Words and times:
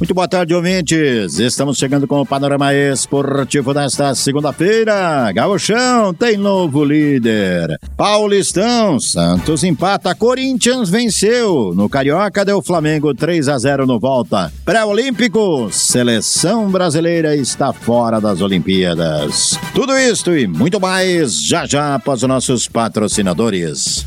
Muito 0.00 0.14
boa 0.14 0.26
tarde, 0.26 0.54
ouvintes. 0.54 1.38
Estamos 1.38 1.76
chegando 1.76 2.08
com 2.08 2.22
o 2.22 2.26
panorama 2.26 2.72
esportivo 2.72 3.74
desta 3.74 4.14
segunda-feira. 4.14 5.30
Gauchão 5.30 6.14
tem 6.14 6.38
novo 6.38 6.82
líder. 6.82 7.78
Paulistão, 7.98 8.98
Santos 8.98 9.62
empata, 9.62 10.14
Corinthians 10.14 10.88
venceu. 10.88 11.74
No 11.76 11.86
Carioca 11.86 12.46
deu 12.46 12.62
Flamengo 12.62 13.14
3 13.14 13.46
a 13.50 13.58
0 13.58 13.86
no 13.86 14.00
volta. 14.00 14.50
Pré-olímpico, 14.64 15.68
seleção 15.70 16.70
brasileira 16.70 17.36
está 17.36 17.70
fora 17.70 18.18
das 18.18 18.40
Olimpíadas. 18.40 19.58
Tudo 19.74 19.98
isto 19.98 20.34
e 20.34 20.46
muito 20.46 20.80
mais 20.80 21.38
já 21.44 21.66
já 21.66 21.96
após 21.96 22.22
os 22.22 22.28
nossos 22.28 22.66
patrocinadores. 22.66 24.06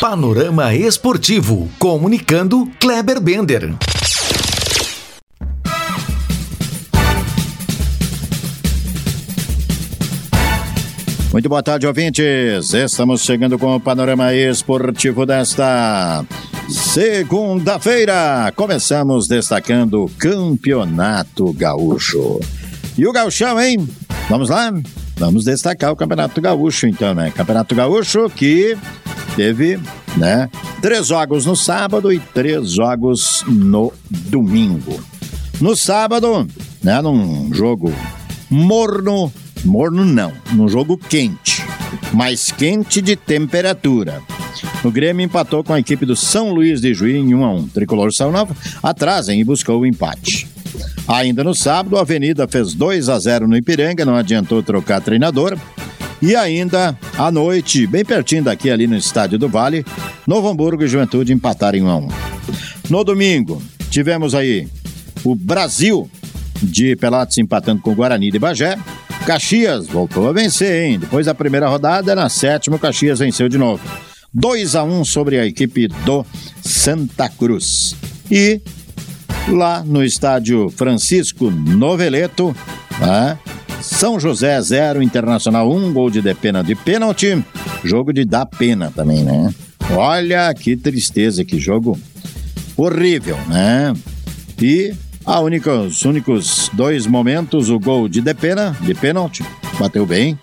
Panorama 0.00 0.72
Esportivo, 0.72 1.68
comunicando 1.80 2.70
Kleber 2.78 3.20
Bender. 3.20 3.74
Muito 11.32 11.48
boa 11.48 11.60
tarde, 11.60 11.88
ouvintes. 11.88 12.72
Estamos 12.72 13.22
chegando 13.22 13.58
com 13.58 13.74
o 13.74 13.80
panorama 13.80 14.32
esportivo 14.32 15.26
desta 15.26 16.24
segunda-feira. 16.68 18.52
Começamos 18.54 19.26
destacando 19.26 20.04
o 20.04 20.10
Campeonato 20.10 21.52
Gaúcho. 21.52 22.38
E 22.96 23.04
o 23.08 23.12
Gauchão, 23.12 23.60
hein? 23.60 23.88
Vamos 24.28 24.50
lá? 24.50 24.72
Vamos 25.16 25.44
destacar 25.44 25.90
o 25.90 25.96
Campeonato 25.96 26.40
Gaúcho, 26.40 26.86
então, 26.86 27.12
né? 27.12 27.32
Campeonato 27.34 27.74
Gaúcho 27.74 28.30
que 28.30 28.76
teve, 29.36 29.78
né? 30.16 30.48
Três 30.80 31.08
jogos 31.08 31.46
no 31.46 31.56
sábado 31.56 32.12
e 32.12 32.18
três 32.18 32.70
jogos 32.70 33.44
no 33.46 33.92
domingo. 34.10 35.02
No 35.60 35.76
sábado, 35.76 36.46
né? 36.82 37.00
Num 37.00 37.52
jogo 37.54 37.92
morno, 38.50 39.32
morno 39.64 40.04
não, 40.04 40.32
num 40.52 40.68
jogo 40.68 40.96
quente, 40.96 41.64
mais 42.12 42.50
quente 42.50 43.00
de 43.00 43.16
temperatura. 43.16 44.22
O 44.84 44.90
Grêmio 44.90 45.24
empatou 45.24 45.64
com 45.64 45.72
a 45.72 45.80
equipe 45.80 46.04
do 46.04 46.14
São 46.14 46.52
Luís 46.52 46.80
de 46.80 46.92
Juí 46.94 47.16
em 47.16 47.34
1 47.34 47.44
a 47.44 47.54
1. 47.54 47.68
Tricolor 47.68 48.12
São 48.12 48.30
Nova 48.30 48.54
atrasem 48.82 49.40
e 49.40 49.44
buscou 49.44 49.80
o 49.80 49.86
empate. 49.86 50.46
Ainda 51.06 51.44
no 51.44 51.54
sábado, 51.54 51.96
a 51.96 52.00
Avenida 52.00 52.48
fez 52.48 52.74
2 52.74 53.08
a 53.08 53.18
0 53.18 53.48
no 53.48 53.56
Ipiranga, 53.56 54.04
não 54.04 54.16
adiantou 54.16 54.62
trocar 54.62 55.00
treinador. 55.00 55.56
E 56.26 56.34
ainda 56.34 56.98
à 57.18 57.30
noite, 57.30 57.86
bem 57.86 58.02
pertinho 58.02 58.44
daqui, 58.44 58.70
ali 58.70 58.86
no 58.86 58.96
Estádio 58.96 59.38
do 59.38 59.46
Vale, 59.46 59.84
Novo 60.26 60.48
Hamburgo 60.48 60.82
e 60.82 60.88
Juventude 60.88 61.34
empataram 61.34 61.78
em 61.78 61.82
1 61.82 61.88
a 61.90 61.96
1. 61.96 62.08
No 62.88 63.04
domingo, 63.04 63.62
tivemos 63.90 64.34
aí 64.34 64.66
o 65.22 65.34
Brasil 65.34 66.10
de 66.62 66.96
Pelotas 66.96 67.36
empatando 67.36 67.82
com 67.82 67.92
o 67.92 67.94
Guarani 67.94 68.30
de 68.30 68.38
Bagé. 68.38 68.78
Caxias 69.26 69.86
voltou 69.86 70.26
a 70.26 70.32
vencer, 70.32 70.84
hein? 70.84 70.98
Depois 70.98 71.26
da 71.26 71.34
primeira 71.34 71.68
rodada, 71.68 72.14
na 72.14 72.30
sétima, 72.30 72.76
o 72.76 72.80
Caxias 72.80 73.18
venceu 73.18 73.46
de 73.46 73.58
novo. 73.58 73.86
2 74.32 74.76
a 74.76 74.82
1 74.82 75.04
sobre 75.04 75.38
a 75.38 75.44
equipe 75.44 75.88
do 76.06 76.24
Santa 76.62 77.28
Cruz. 77.28 77.94
E 78.30 78.62
lá 79.46 79.84
no 79.84 80.02
estádio 80.02 80.70
Francisco 80.70 81.50
Noveleto, 81.50 82.56
né? 82.98 83.38
São 83.94 84.18
José 84.18 84.60
0, 84.60 85.02
Internacional 85.02 85.70
1, 85.70 85.86
um 85.86 85.92
gol 85.92 86.10
de 86.10 86.34
pena 86.34 86.62
de 86.64 86.74
pênalti. 86.74 87.42
Jogo 87.84 88.12
de 88.12 88.24
dar 88.24 88.44
pena 88.44 88.92
também, 88.94 89.22
né? 89.22 89.54
Olha 89.92 90.52
que 90.52 90.76
tristeza, 90.76 91.44
que 91.44 91.60
jogo 91.60 91.98
horrível, 92.76 93.38
né? 93.48 93.94
E 94.60 94.92
a 95.24 95.38
única, 95.40 95.72
os 95.72 96.04
únicos 96.04 96.68
dois 96.72 97.06
momentos, 97.06 97.70
o 97.70 97.78
gol 97.78 98.08
de 98.08 98.20
pena, 98.34 98.76
de 98.80 98.94
pênalti, 98.94 99.44
bateu 99.78 100.04
bem. 100.04 100.36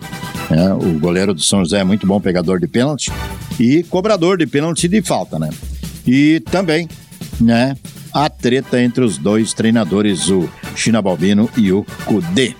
Né? 0.50 0.72
O 0.72 0.98
goleiro 0.98 1.34
do 1.34 1.42
São 1.42 1.60
José 1.60 1.80
é 1.80 1.84
muito 1.84 2.06
bom 2.06 2.20
pegador 2.20 2.58
de 2.58 2.66
pênalti 2.66 3.12
e 3.60 3.82
cobrador 3.84 4.38
de 4.38 4.46
pênalti 4.46 4.88
de 4.88 5.02
falta, 5.02 5.38
né? 5.38 5.50
E 6.06 6.40
também, 6.50 6.88
né? 7.38 7.76
A 8.14 8.30
treta 8.30 8.80
entre 8.82 9.04
os 9.04 9.18
dois 9.18 9.52
treinadores, 9.52 10.28
o 10.30 10.48
China 10.74 11.02
Balbino 11.02 11.50
e 11.56 11.70
o 11.70 11.84
Cudê. 12.06 12.54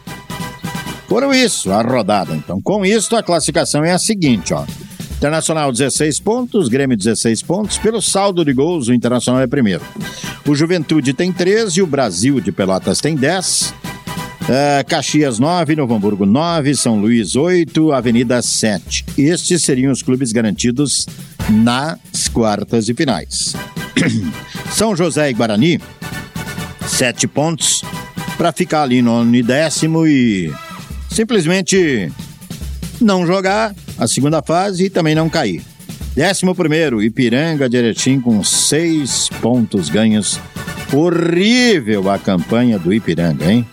Foram 1.12 1.30
isso, 1.30 1.70
a 1.70 1.82
rodada. 1.82 2.34
Então, 2.34 2.58
com 2.58 2.86
isso, 2.86 3.14
a 3.14 3.22
classificação 3.22 3.84
é 3.84 3.92
a 3.92 3.98
seguinte, 3.98 4.54
ó. 4.54 4.64
Internacional 5.18 5.70
16 5.70 6.18
pontos, 6.20 6.70
Grêmio 6.70 6.96
16 6.96 7.42
pontos. 7.42 7.76
Pelo 7.76 8.00
saldo 8.00 8.42
de 8.42 8.54
gols, 8.54 8.88
o 8.88 8.94
Internacional 8.94 9.42
é 9.42 9.46
primeiro. 9.46 9.82
O 10.48 10.54
Juventude 10.54 11.12
tem 11.12 11.30
13, 11.30 11.82
o 11.82 11.86
Brasil 11.86 12.40
de 12.40 12.50
Pelotas 12.50 12.98
tem 12.98 13.14
10. 13.14 13.74
É, 14.48 14.82
Caxias 14.84 15.38
9, 15.38 15.76
Novo 15.76 15.94
Hamburgo 15.94 16.24
9, 16.24 16.74
São 16.74 16.98
Luís 16.98 17.36
8, 17.36 17.92
Avenida 17.92 18.40
7. 18.40 19.04
Estes 19.18 19.60
seriam 19.60 19.92
os 19.92 20.02
clubes 20.02 20.32
garantidos 20.32 21.06
nas 21.50 22.26
quartas 22.32 22.88
e 22.88 22.94
finais. 22.94 23.54
São 24.72 24.96
José 24.96 25.28
e 25.28 25.34
Guarani, 25.34 25.78
7 26.86 27.28
pontos, 27.28 27.84
para 28.38 28.50
ficar 28.50 28.84
ali 28.84 29.02
no 29.02 29.22
décimo 29.42 30.06
e 30.06 30.50
simplesmente 31.12 32.10
não 33.00 33.26
jogar 33.26 33.74
a 33.98 34.06
segunda 34.08 34.42
fase 34.42 34.86
e 34.86 34.90
também 34.90 35.14
não 35.14 35.28
cair. 35.28 35.62
Décimo 36.14 36.54
primeiro, 36.54 37.02
Ipiranga 37.02 37.68
de 37.68 37.76
Erechim 37.76 38.20
com 38.20 38.42
seis 38.44 39.28
pontos 39.40 39.88
ganhos. 39.88 40.38
Horrível 40.92 42.10
a 42.10 42.18
campanha 42.18 42.78
do 42.78 42.92
Ipiranga, 42.92 43.50
hein? 43.50 43.66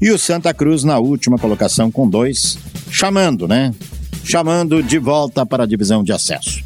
E 0.00 0.10
o 0.10 0.18
Santa 0.18 0.52
Cruz 0.52 0.82
na 0.82 0.98
última 0.98 1.38
colocação 1.38 1.90
com 1.90 2.08
dois, 2.08 2.58
chamando, 2.90 3.46
né? 3.46 3.72
Chamando 4.24 4.82
de 4.82 4.98
volta 4.98 5.46
para 5.46 5.62
a 5.62 5.66
divisão 5.66 6.02
de 6.02 6.12
acesso. 6.12 6.64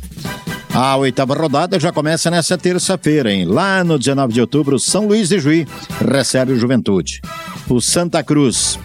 A 0.72 0.96
oitava 0.96 1.34
rodada 1.34 1.78
já 1.78 1.92
começa 1.92 2.30
nessa 2.30 2.56
terça-feira, 2.56 3.30
hein? 3.32 3.44
Lá 3.44 3.84
no 3.84 3.98
19 3.98 4.32
de 4.32 4.40
outubro, 4.40 4.78
São 4.78 5.06
Luís 5.06 5.28
de 5.28 5.38
Juí 5.38 5.66
recebe 6.08 6.52
o 6.52 6.58
Juventude. 6.58 7.20
O 7.68 7.80
Santa 7.80 8.22
Cruz 8.22 8.78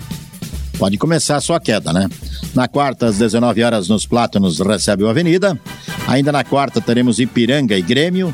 pode 0.76 0.98
começar 0.98 1.38
a 1.38 1.42
sua 1.42 1.60
queda, 1.60 1.92
né? 1.92 2.08
Na 2.54 2.68
quarta, 2.68 3.08
às 3.08 3.18
19 3.18 3.64
horas, 3.64 3.90
nos 3.90 4.06
Plátanos, 4.06 4.60
recebe 4.60 5.04
o 5.04 5.08
Avenida. 5.08 5.60
Ainda 6.08 6.32
na 6.32 6.44
quarta, 6.44 6.80
teremos 6.80 7.20
Ipiranga 7.20 7.78
e 7.78 7.82
Grêmio, 7.82 8.34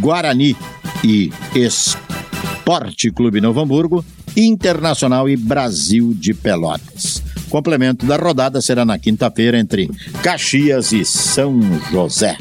Guarani 0.00 0.56
e 1.04 1.30
Esporte 1.54 3.10
Clube 3.10 3.40
Novo 3.40 3.60
Hamburgo, 3.60 4.04
Internacional 4.36 5.28
e 5.28 5.36
Brasil 5.36 6.12
de 6.14 6.34
Pelotas. 6.34 7.22
Complemento 7.48 8.04
da 8.04 8.16
rodada 8.16 8.60
será 8.60 8.84
na 8.84 8.98
quinta-feira 8.98 9.58
entre 9.58 9.88
Caxias 10.22 10.92
e 10.92 11.04
São 11.04 11.60
José. 11.90 12.36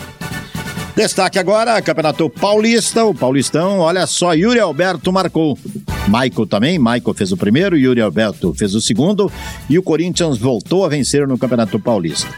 Destaque 0.96 1.38
agora, 1.38 1.82
Campeonato 1.82 2.30
Paulista. 2.30 3.04
O 3.04 3.14
Paulistão, 3.14 3.80
olha 3.80 4.08
só, 4.08 4.34
Yuri 4.34 4.60
Alberto 4.60 5.12
marcou 5.12 5.58
Michael 6.08 6.48
também, 6.48 6.78
Michael 6.78 7.14
fez 7.16 7.32
o 7.32 7.38
primeiro, 7.38 7.78
Yuri 7.78 8.02
Alberto 8.02 8.54
fez 8.54 8.76
o 8.76 8.82
segundo 8.82 9.32
e 9.70 9.78
o 9.78 9.84
Corinthians 9.84 10.38
voltou 10.38 10.86
a 10.86 10.90
vencer 10.90 11.28
no 11.28 11.38
Campeonato 11.38 11.80
Paulista. 11.80 12.30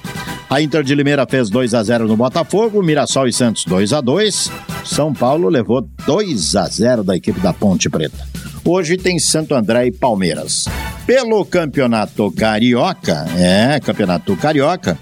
A 0.50 0.62
Inter 0.62 0.82
de 0.82 0.96
Limeira 0.96 1.28
fez 1.30 1.50
2 1.50 1.74
a 1.74 1.84
0 1.84 2.08
no 2.08 2.16
Botafogo, 2.16 2.82
Mirassol 2.82 3.28
e 3.28 3.34
Santos 3.34 3.66
2 3.66 3.92
a 3.92 4.00
2. 4.00 4.50
São 4.86 5.14
Paulo 5.14 5.50
levou 5.50 5.82
2 6.06 6.56
a 6.56 6.68
0 6.68 7.04
da 7.04 7.18
equipe 7.18 7.42
da 7.42 7.52
Ponte 7.52 7.90
Preta. 7.90 8.26
Hoje 8.64 8.96
tem 8.96 9.20
Santo 9.20 9.54
André 9.54 9.88
e 9.88 9.92
Palmeiras. 9.92 10.66
Pelo 11.06 11.44
Campeonato 11.46 12.32
Carioca, 12.32 13.26
é, 13.38 13.80
Campeonato 13.82 14.36
Carioca, 14.38 14.98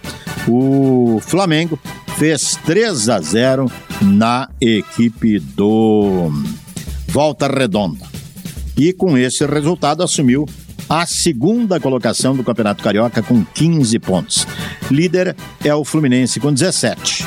o 0.47 1.19
Flamengo 1.21 1.79
fez 2.17 2.57
3 2.65 3.09
a 3.09 3.21
0 3.21 3.71
na 4.01 4.49
equipe 4.59 5.39
do 5.39 6.31
Volta 7.07 7.47
Redonda. 7.47 8.14
E 8.77 8.91
com 8.93 9.17
esse 9.17 9.45
resultado 9.45 10.03
assumiu 10.03 10.45
a 10.89 11.05
segunda 11.05 11.79
colocação 11.79 12.35
do 12.35 12.43
Campeonato 12.43 12.83
Carioca 12.83 13.23
com 13.23 13.43
15 13.43 13.99
pontos. 13.99 14.47
Líder 14.91 15.35
é 15.63 15.73
o 15.73 15.83
Fluminense 15.83 16.39
com 16.39 16.53
17. 16.53 17.25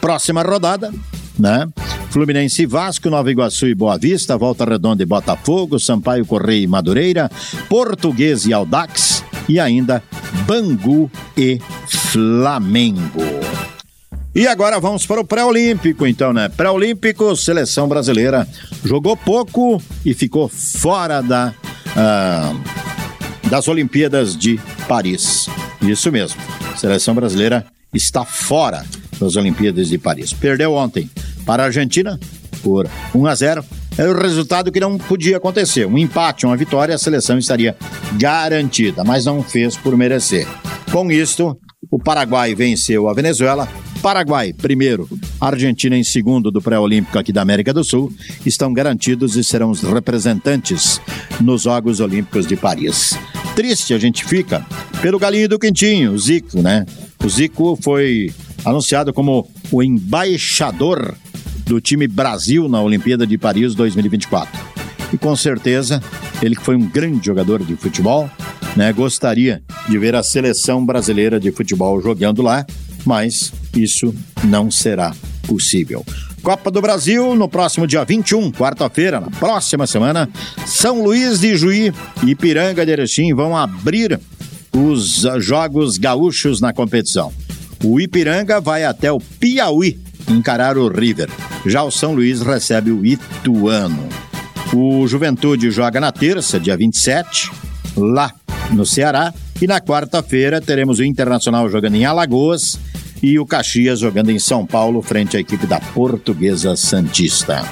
Próxima 0.00 0.42
rodada, 0.42 0.92
né? 1.38 1.68
Fluminense 2.10 2.62
e 2.62 2.66
Vasco, 2.66 3.10
Nova 3.10 3.30
Iguaçu 3.30 3.66
e 3.66 3.74
Boa 3.74 3.98
Vista, 3.98 4.38
Volta 4.38 4.64
Redonda 4.64 5.02
e 5.02 5.06
Botafogo, 5.06 5.78
Sampaio 5.78 6.24
Correia 6.24 6.62
e 6.62 6.66
Madureira, 6.66 7.30
Português 7.68 8.46
e 8.46 8.52
Aldax 8.52 9.24
e 9.48 9.60
ainda 9.60 10.02
Bangu 10.46 11.10
e 11.36 11.60
Flamengo. 11.88 13.35
E 14.36 14.46
agora 14.46 14.78
vamos 14.78 15.06
para 15.06 15.18
o 15.18 15.24
pré-olímpico, 15.24 16.06
então, 16.06 16.30
né? 16.30 16.50
Pré-olímpico, 16.50 17.34
seleção 17.34 17.88
brasileira 17.88 18.46
jogou 18.84 19.16
pouco 19.16 19.82
e 20.04 20.12
ficou 20.12 20.46
fora 20.46 21.22
da, 21.22 21.54
uh, 21.96 23.48
das 23.48 23.66
Olimpíadas 23.66 24.36
de 24.36 24.60
Paris. 24.86 25.48
Isso 25.80 26.12
mesmo, 26.12 26.38
seleção 26.76 27.14
brasileira 27.14 27.64
está 27.94 28.26
fora 28.26 28.84
das 29.18 29.36
Olimpíadas 29.36 29.88
de 29.88 29.96
Paris. 29.96 30.34
Perdeu 30.34 30.74
ontem 30.74 31.10
para 31.46 31.62
a 31.62 31.66
Argentina 31.66 32.20
por 32.62 32.86
1 33.14 33.26
a 33.26 33.34
0. 33.34 33.64
É 33.96 34.06
o 34.06 34.20
resultado 34.20 34.70
que 34.70 34.78
não 34.78 34.98
podia 34.98 35.38
acontecer. 35.38 35.86
Um 35.86 35.96
empate, 35.96 36.44
uma 36.44 36.58
vitória, 36.58 36.94
a 36.94 36.98
seleção 36.98 37.38
estaria 37.38 37.74
garantida, 38.18 39.02
mas 39.02 39.24
não 39.24 39.42
fez 39.42 39.78
por 39.78 39.96
merecer. 39.96 40.46
Com 40.92 41.10
isto, 41.10 41.58
o 41.90 41.98
Paraguai 41.98 42.54
venceu 42.54 43.08
a 43.08 43.14
Venezuela 43.14 43.66
Paraguai, 44.06 44.52
primeiro, 44.52 45.08
Argentina 45.40 45.96
em 45.96 46.04
segundo 46.04 46.48
do 46.48 46.62
pré-olímpico 46.62 47.18
aqui 47.18 47.32
da 47.32 47.42
América 47.42 47.74
do 47.74 47.82
Sul, 47.82 48.14
estão 48.46 48.72
garantidos 48.72 49.34
e 49.34 49.42
serão 49.42 49.68
os 49.68 49.82
representantes 49.82 51.00
nos 51.40 51.62
Jogos 51.62 51.98
Olímpicos 51.98 52.46
de 52.46 52.54
Paris. 52.54 53.18
Triste 53.56 53.92
a 53.94 53.98
gente 53.98 54.24
fica 54.24 54.64
pelo 55.02 55.18
galinho 55.18 55.48
do 55.48 55.58
quentinho, 55.58 56.12
o 56.12 56.18
Zico, 56.20 56.62
né? 56.62 56.86
O 57.18 57.28
Zico 57.28 57.76
foi 57.82 58.32
anunciado 58.64 59.12
como 59.12 59.50
o 59.72 59.82
embaixador 59.82 61.16
do 61.66 61.80
time 61.80 62.06
Brasil 62.06 62.68
na 62.68 62.80
Olimpíada 62.80 63.26
de 63.26 63.36
Paris 63.36 63.74
2024. 63.74 64.56
E 65.12 65.18
com 65.18 65.34
certeza, 65.34 66.00
ele 66.40 66.54
que 66.54 66.62
foi 66.62 66.76
um 66.76 66.88
grande 66.88 67.26
jogador 67.26 67.60
de 67.64 67.74
futebol, 67.74 68.30
né, 68.76 68.92
gostaria 68.92 69.64
de 69.88 69.98
ver 69.98 70.14
a 70.14 70.22
seleção 70.22 70.86
brasileira 70.86 71.40
de 71.40 71.50
futebol 71.50 72.00
jogando 72.00 72.40
lá 72.40 72.64
mas 73.06 73.52
isso 73.76 74.14
não 74.44 74.70
será 74.70 75.14
possível. 75.46 76.04
Copa 76.42 76.70
do 76.70 76.80
Brasil 76.80 77.34
no 77.34 77.48
próximo 77.48 77.86
dia 77.86 78.04
21, 78.04 78.52
quarta-feira, 78.52 79.20
na 79.20 79.30
próxima 79.30 79.86
semana, 79.86 80.28
São 80.64 81.02
Luís 81.02 81.40
de 81.40 81.56
Juí 81.56 81.92
e 82.24 82.30
Ipiranga 82.30 82.86
de 82.86 82.92
Erechim 82.92 83.34
vão 83.34 83.56
abrir 83.56 84.20
os 84.72 85.24
jogos 85.38 85.98
gaúchos 85.98 86.60
na 86.60 86.72
competição. 86.72 87.32
O 87.84 88.00
Ipiranga 88.00 88.60
vai 88.60 88.84
até 88.84 89.10
o 89.10 89.18
Piauí 89.18 89.98
encarar 90.28 90.76
o 90.78 90.88
River. 90.88 91.28
Já 91.64 91.82
o 91.82 91.90
São 91.90 92.14
Luís 92.14 92.40
recebe 92.40 92.90
o 92.90 93.04
Ituano. 93.04 94.08
O 94.72 95.06
Juventude 95.06 95.70
joga 95.70 96.00
na 96.00 96.12
terça, 96.12 96.58
dia 96.58 96.76
27, 96.76 97.50
lá 97.96 98.32
no 98.70 98.84
Ceará. 98.84 99.32
E 99.60 99.66
na 99.66 99.80
quarta-feira 99.80 100.60
teremos 100.60 100.98
o 100.98 101.04
Internacional 101.04 101.68
jogando 101.68 101.94
em 101.94 102.04
Alagoas 102.04 102.78
e 103.22 103.38
o 103.38 103.46
Caxias 103.46 104.00
jogando 104.00 104.30
em 104.30 104.38
São 104.38 104.66
Paulo 104.66 105.02
frente 105.02 105.36
à 105.36 105.40
equipe 105.40 105.66
da 105.66 105.80
Portuguesa 105.80 106.76
Santista. 106.76 107.64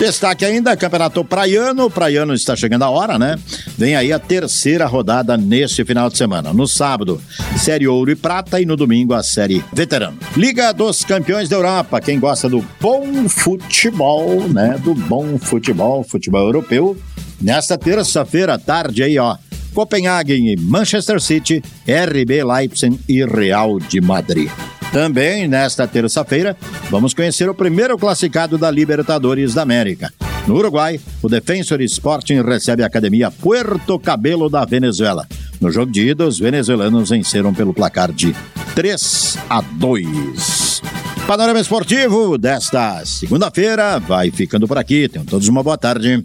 Destaque 0.00 0.46
ainda, 0.46 0.74
Campeonato 0.78 1.22
Praiano. 1.22 1.84
O 1.84 1.90
Praiano 1.90 2.32
está 2.32 2.56
chegando 2.56 2.84
a 2.84 2.88
hora, 2.88 3.18
né? 3.18 3.38
Vem 3.76 3.94
aí 3.94 4.14
a 4.14 4.18
terceira 4.18 4.86
rodada 4.86 5.36
neste 5.36 5.84
final 5.84 6.08
de 6.08 6.16
semana. 6.16 6.54
No 6.54 6.66
sábado, 6.66 7.20
Série 7.58 7.86
Ouro 7.86 8.10
e 8.10 8.16
Prata 8.16 8.58
e 8.58 8.64
no 8.64 8.76
domingo 8.76 9.12
a 9.12 9.22
Série 9.22 9.62
Veterano. 9.74 10.16
Liga 10.34 10.72
dos 10.72 11.04
Campeões 11.04 11.50
da 11.50 11.56
Europa. 11.56 12.00
Quem 12.00 12.18
gosta 12.18 12.48
do 12.48 12.64
bom 12.80 13.28
futebol, 13.28 14.48
né? 14.48 14.80
Do 14.82 14.94
bom 14.94 15.36
futebol, 15.36 16.02
futebol 16.02 16.46
europeu. 16.46 16.96
Nesta 17.38 17.76
terça-feira, 17.76 18.58
tarde 18.58 19.02
aí, 19.02 19.18
ó. 19.18 19.36
Copenhagen 19.74 20.50
e 20.50 20.56
Manchester 20.56 21.20
City, 21.20 21.62
RB 21.86 22.42
Leipzig 22.42 22.98
e 23.06 23.22
Real 23.22 23.78
de 23.78 24.00
Madrid. 24.00 24.50
Também 24.92 25.46
nesta 25.46 25.86
terça-feira, 25.86 26.56
vamos 26.90 27.14
conhecer 27.14 27.48
o 27.48 27.54
primeiro 27.54 27.96
classificado 27.96 28.58
da 28.58 28.70
Libertadores 28.70 29.54
da 29.54 29.62
América. 29.62 30.12
No 30.48 30.56
Uruguai, 30.56 31.00
o 31.22 31.28
Defensor 31.28 31.80
Sporting 31.82 32.42
recebe 32.42 32.82
a 32.82 32.86
Academia 32.86 33.30
Puerto 33.30 33.98
Cabelo 34.00 34.48
da 34.50 34.64
Venezuela. 34.64 35.28
No 35.60 35.70
jogo 35.70 35.92
de 35.92 36.08
ida, 36.08 36.26
os 36.26 36.40
venezuelanos 36.40 37.10
venceram 37.10 37.54
pelo 37.54 37.72
placar 37.72 38.10
de 38.12 38.34
3 38.74 39.38
a 39.48 39.60
2. 39.60 40.82
Panorama 41.26 41.60
Esportivo 41.60 42.36
desta 42.36 43.04
segunda-feira 43.04 44.00
vai 44.00 44.32
ficando 44.32 44.66
por 44.66 44.76
aqui. 44.76 45.08
Tenham 45.08 45.24
todos 45.24 45.46
uma 45.46 45.62
boa 45.62 45.78
tarde. 45.78 46.24